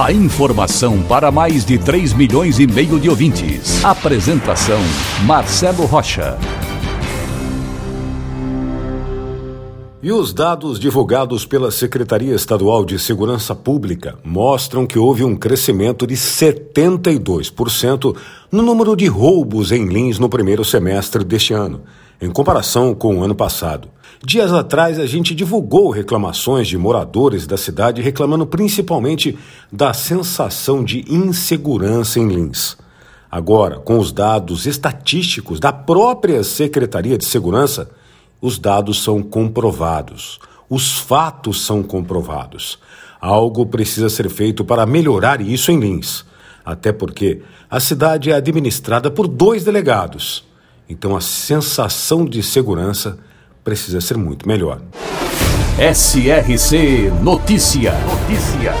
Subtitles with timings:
[0.00, 3.84] A informação para mais de 3 milhões e meio de ouvintes.
[3.84, 4.80] Apresentação
[5.26, 6.38] Marcelo Rocha.
[10.02, 16.06] E os dados divulgados pela Secretaria Estadual de Segurança Pública mostram que houve um crescimento
[16.06, 18.16] de 72%
[18.50, 21.82] no número de roubos em Lins no primeiro semestre deste ano,
[22.22, 23.88] em comparação com o ano passado.
[24.24, 29.36] Dias atrás, a gente divulgou reclamações de moradores da cidade reclamando principalmente
[29.72, 32.76] da sensação de insegurança em Lins.
[33.28, 37.90] Agora, com os dados estatísticos da própria Secretaria de Segurança,
[38.40, 40.38] os dados são comprovados,
[40.70, 42.78] os fatos são comprovados.
[43.20, 46.24] Algo precisa ser feito para melhorar isso em Lins.
[46.64, 50.51] Até porque a cidade é administrada por dois delegados.
[50.92, 53.16] Então a sensação de segurança
[53.64, 54.82] precisa ser muito melhor.
[55.78, 57.94] SRC Notícia.
[57.94, 58.74] Notícia.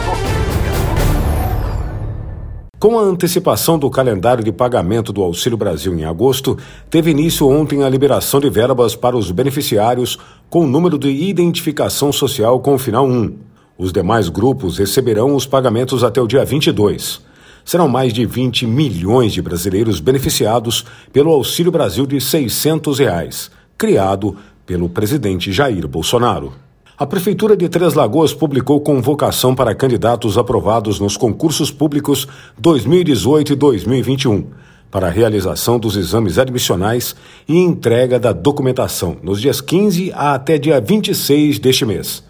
[2.78, 6.58] Com a antecipação do calendário de pagamento do Auxílio Brasil em agosto,
[6.90, 10.18] teve início ontem a liberação de verbas para os beneficiários
[10.50, 13.38] com número de identificação social com o final 1.
[13.78, 17.31] Os demais grupos receberão os pagamentos até o dia 22.
[17.64, 24.36] Serão mais de 20 milhões de brasileiros beneficiados pelo Auxílio Brasil de 600 reais, criado
[24.66, 26.52] pelo presidente Jair Bolsonaro.
[26.98, 33.56] A Prefeitura de Três Lagoas publicou convocação para candidatos aprovados nos concursos públicos 2018 e
[33.56, 34.46] 2021
[34.92, 37.16] para a realização dos exames admissionais
[37.48, 42.22] e entrega da documentação nos dias 15 a até dia 26 deste mês.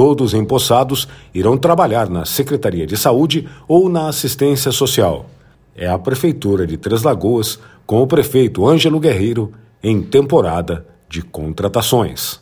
[0.00, 5.26] Todos empossados irão trabalhar na Secretaria de Saúde ou na Assistência Social.
[5.76, 9.52] É a Prefeitura de Três Lagoas, com o prefeito Ângelo Guerreiro,
[9.82, 12.40] em temporada de contratações.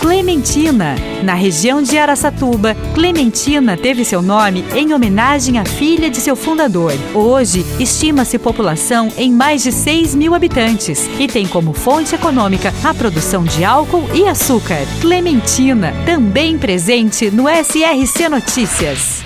[0.00, 0.94] Clementina.
[1.22, 6.92] Na região de Araçatuba, Clementina teve seu nome em homenagem à filha de seu fundador.
[7.14, 12.94] Hoje, estima-se população em mais de 6 mil habitantes e tem como fonte econômica a
[12.94, 14.86] produção de álcool e açúcar.
[15.00, 19.22] Clementina, também presente no SRC Notícias.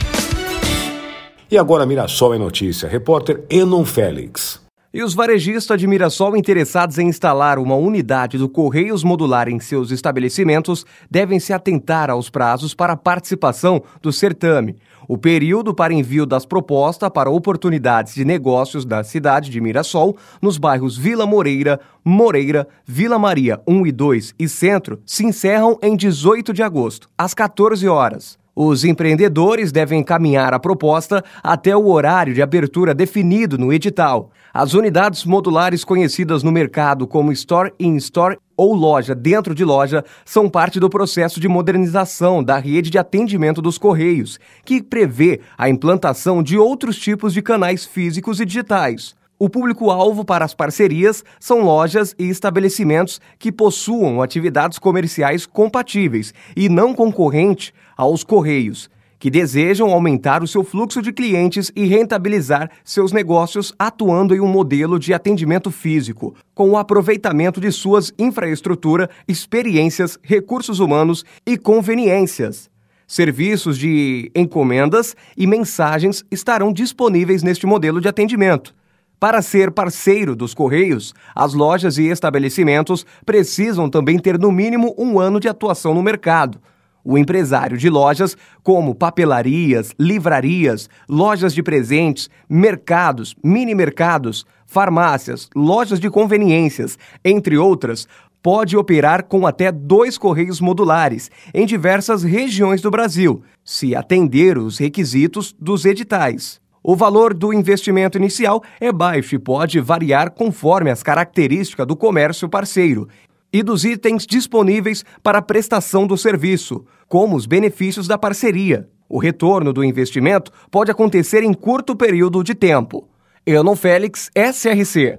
[1.50, 2.88] E agora Mirassol é notícia.
[2.88, 4.59] Repórter Enon Félix.
[4.92, 9.92] E os varejistas de Mirassol interessados em instalar uma unidade do Correios Modular em seus
[9.92, 14.74] estabelecimentos devem se atentar aos prazos para participação do certame.
[15.06, 20.58] O período para envio das propostas para oportunidades de negócios da cidade de Mirassol, nos
[20.58, 26.52] bairros Vila Moreira, Moreira, Vila Maria 1 e 2 e Centro, se encerram em 18
[26.52, 28.40] de agosto, às 14 horas.
[28.62, 34.30] Os empreendedores devem encaminhar a proposta até o horário de abertura definido no edital.
[34.52, 40.04] As unidades modulares conhecidas no mercado como Store in Store ou loja dentro de loja
[40.26, 45.70] são parte do processo de modernização da rede de atendimento dos Correios, que prevê a
[45.70, 49.18] implantação de outros tipos de canais físicos e digitais.
[49.42, 56.68] O público-alvo para as parcerias são lojas e estabelecimentos que possuam atividades comerciais compatíveis e
[56.68, 63.12] não concorrente aos Correios, que desejam aumentar o seu fluxo de clientes e rentabilizar seus
[63.12, 70.18] negócios atuando em um modelo de atendimento físico, com o aproveitamento de suas infraestrutura, experiências,
[70.22, 72.68] recursos humanos e conveniências.
[73.06, 78.78] Serviços de encomendas e mensagens estarão disponíveis neste modelo de atendimento.
[79.20, 85.20] Para ser parceiro dos Correios, as lojas e estabelecimentos precisam também ter no mínimo um
[85.20, 86.58] ano de atuação no mercado.
[87.04, 96.08] O empresário de lojas, como papelarias, livrarias, lojas de presentes, mercados, mini-mercados, farmácias, lojas de
[96.08, 98.08] conveniências, entre outras,
[98.42, 104.78] pode operar com até dois correios modulares em diversas regiões do Brasil, se atender os
[104.78, 106.58] requisitos dos editais.
[106.82, 112.48] O valor do investimento inicial é baixo e pode variar conforme as características do comércio
[112.48, 113.06] parceiro
[113.52, 118.88] e dos itens disponíveis para prestação do serviço, como os benefícios da parceria.
[119.08, 123.08] O retorno do investimento pode acontecer em curto período de tempo.
[123.44, 125.18] Enon Félix, SRC.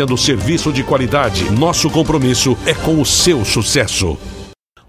[0.00, 1.50] oferecendo serviço de qualidade.
[1.50, 4.16] Nosso compromisso é com o seu sucesso.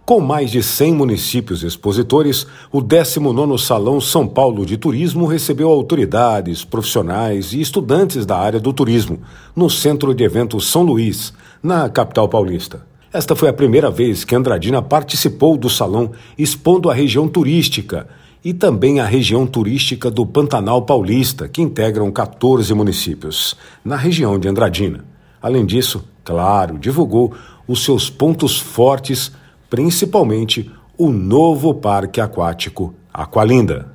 [0.05, 6.63] Com mais de 100 municípios expositores, o 19º Salão São Paulo de Turismo recebeu autoridades,
[6.63, 9.19] profissionais e estudantes da área do turismo
[9.55, 12.85] no Centro de Eventos São Luís, na capital paulista.
[13.13, 18.07] Esta foi a primeira vez que Andradina participou do salão expondo a região turística
[18.43, 23.55] e também a região turística do Pantanal Paulista, que integram 14 municípios,
[23.85, 25.05] na região de Andradina.
[25.41, 27.33] Além disso, claro, divulgou
[27.67, 29.31] os seus pontos fortes,
[29.69, 33.91] principalmente o novo parque aquático Aqualinda.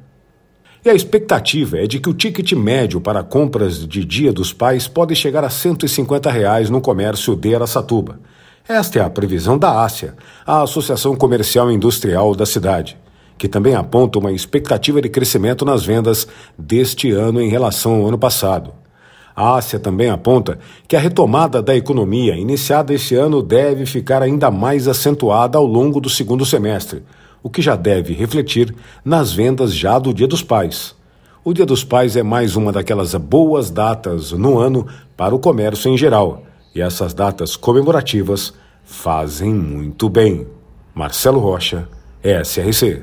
[0.84, 4.86] E a expectativa é de que o ticket médio para compras de Dia dos Pais
[4.86, 8.20] pode chegar a 150 reais no comércio de Aracatuba.
[8.68, 10.14] Esta é a previsão da Ásia,
[10.46, 12.96] a Associação Comercial e Industrial da cidade
[13.38, 16.26] que também aponta uma expectativa de crescimento nas vendas
[16.58, 18.72] deste ano em relação ao ano passado.
[19.34, 24.50] A Ásia também aponta que a retomada da economia iniciada este ano deve ficar ainda
[24.50, 27.02] mais acentuada ao longo do segundo semestre,
[27.42, 28.74] o que já deve refletir
[29.04, 30.94] nas vendas já do Dia dos Pais.
[31.44, 34.86] O Dia dos Pais é mais uma daquelas boas datas no ano
[35.16, 36.42] para o comércio em geral,
[36.74, 38.54] e essas datas comemorativas
[38.84, 40.46] fazem muito bem.
[40.94, 41.86] Marcelo Rocha,
[42.24, 43.02] SRC.